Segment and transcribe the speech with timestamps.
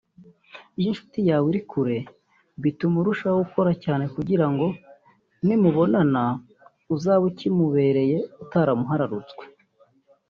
[0.77, 1.97] Iyo inshuti yawe iri kure
[2.63, 4.65] bituma urushaho gukora cyane kugira ngo
[5.45, 6.23] nimunabonana
[6.95, 9.43] uzabe ukimubereye utaramuhararutswe